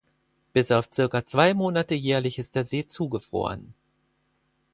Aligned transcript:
Bis 0.51 0.71
auf 0.71 0.89
circa 0.91 1.27
zwei 1.27 1.53
Monate 1.53 1.93
jährlich 1.93 2.39
ist 2.39 2.55
der 2.55 2.65
See 2.65 2.87
zugefroren. 2.87 3.75